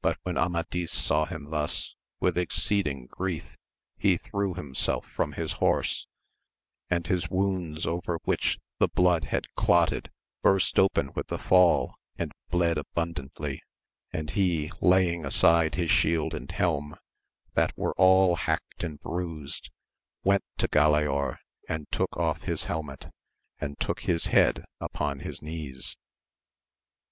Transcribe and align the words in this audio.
But 0.00 0.18
when 0.24 0.36
Amadis 0.36 0.90
saw 0.90 1.24
him 1.24 1.50
thus 1.50 1.94
with 2.18 2.36
ex 2.36 2.58
ceeding 2.58 3.06
grief 3.06 3.56
he 3.96 4.16
threw 4.16 4.54
himself 4.54 5.06
from 5.06 5.34
his 5.34 5.52
horse, 5.62 6.08
and 6.90 7.06
his 7.06 7.30
wounds 7.30 7.86
over 7.86 8.18
which 8.24 8.58
the 8.80 8.88
blood 8.88 9.26
had 9.26 9.46
clotted, 9.54 10.10
burst 10.42 10.74
oi^en 10.74 10.82
60 10.82 10.82
AMADIS 10.82 11.08
OF 11.10 11.14
GAUL. 11.14 11.14
with 11.20 11.26
the 11.28 11.38
fall, 11.38 11.94
and 12.18 12.32
bled 12.50 12.76
abundantly, 12.76 13.62
and 14.12 14.30
he 14.30 14.72
laying 14.80 15.24
aside 15.24 15.76
his 15.76 15.92
shield 15.92 16.34
and 16.34 16.50
helm 16.50 16.96
that 17.54 17.70
were 17.78 17.94
all 17.96 18.34
hacked 18.34 18.82
and 18.82 18.98
bruised, 18.98 19.70
went 20.24 20.42
to 20.58 20.66
Galaor 20.66 21.38
and 21.68 21.86
took 21.92 22.16
off 22.16 22.42
his 22.42 22.64
helmet, 22.64 23.10
and 23.60 23.78
took 23.78 24.00
his 24.00 24.24
head 24.24 24.64
upon 24.80 25.20
his 25.20 25.40
knees. 25.40 25.96